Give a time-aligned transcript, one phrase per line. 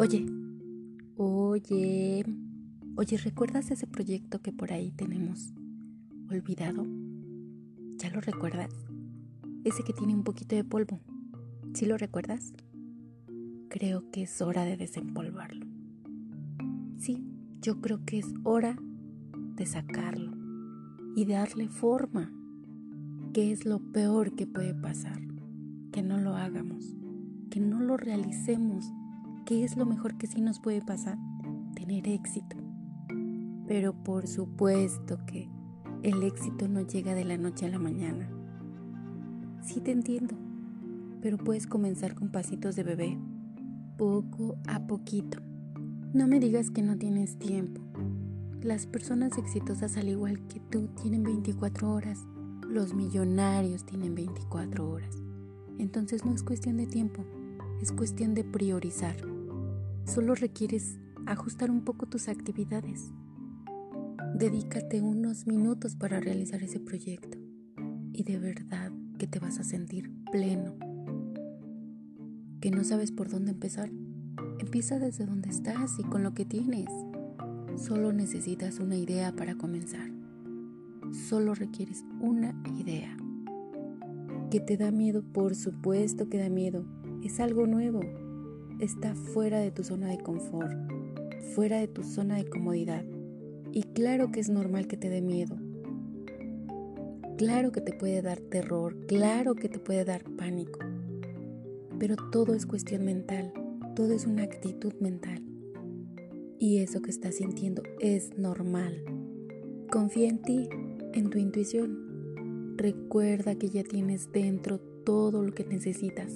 [0.00, 0.26] Oye,
[1.16, 2.24] oye,
[2.94, 5.52] oye, ¿recuerdas ese proyecto que por ahí tenemos
[6.30, 6.86] olvidado?
[7.96, 8.70] ¿Ya lo recuerdas?
[9.64, 11.00] Ese que tiene un poquito de polvo.
[11.74, 12.52] ¿Sí lo recuerdas?
[13.70, 15.66] Creo que es hora de desempolvarlo.
[16.98, 17.24] Sí,
[17.60, 18.76] yo creo que es hora
[19.56, 20.30] de sacarlo
[21.16, 22.37] y darle forma.
[23.32, 25.20] ¿Qué es lo peor que puede pasar?
[25.92, 26.94] Que no lo hagamos,
[27.50, 28.92] que no lo realicemos
[29.48, 31.16] ¿Qué es lo mejor que sí nos puede pasar?
[31.74, 32.54] Tener éxito.
[33.66, 35.48] Pero por supuesto que
[36.02, 38.28] el éxito no llega de la noche a la mañana.
[39.62, 40.34] Sí te entiendo,
[41.22, 43.18] pero puedes comenzar con pasitos de bebé,
[43.96, 45.38] poco a poquito.
[46.12, 47.80] No me digas que no tienes tiempo.
[48.60, 52.18] Las personas exitosas al igual que tú tienen 24 horas.
[52.68, 55.16] Los millonarios tienen 24 horas.
[55.78, 57.24] Entonces no es cuestión de tiempo,
[57.80, 59.16] es cuestión de priorizar.
[60.04, 63.10] Solo requieres ajustar un poco tus actividades.
[64.34, 67.38] Dedícate unos minutos para realizar ese proyecto
[68.12, 70.76] y de verdad que te vas a sentir pleno.
[72.60, 73.90] Que no sabes por dónde empezar.
[74.58, 76.90] Empieza desde donde estás y con lo que tienes.
[77.76, 80.18] Solo necesitas una idea para comenzar.
[81.12, 83.16] Solo requieres una idea.
[84.50, 85.22] ¿Que te da miedo?
[85.22, 86.84] Por supuesto que da miedo.
[87.22, 88.00] Es algo nuevo
[88.78, 90.76] está fuera de tu zona de confort,
[91.54, 93.04] fuera de tu zona de comodidad.
[93.72, 95.56] Y claro que es normal que te dé miedo.
[97.36, 100.80] Claro que te puede dar terror, claro que te puede dar pánico.
[101.98, 103.52] Pero todo es cuestión mental,
[103.94, 105.42] todo es una actitud mental.
[106.58, 109.04] Y eso que estás sintiendo es normal.
[109.90, 110.68] Confía en ti,
[111.18, 112.76] en tu intuición.
[112.76, 116.32] Recuerda que ya tienes dentro todo lo que necesitas.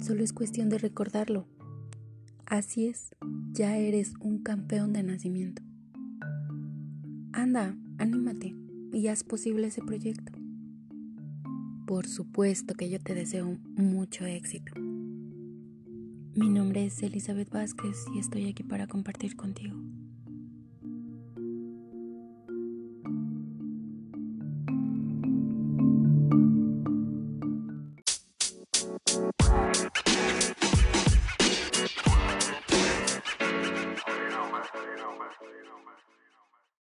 [0.00, 1.46] Solo es cuestión de recordarlo.
[2.46, 3.14] Así es,
[3.52, 5.62] ya eres un campeón de nacimiento.
[7.32, 8.54] Anda, anímate
[8.92, 10.32] y haz posible ese proyecto.
[11.86, 14.72] Por supuesto que yo te deseo mucho éxito.
[16.34, 19.76] Mi nombre es Elizabeth Vázquez y estoy aquí para compartir contigo.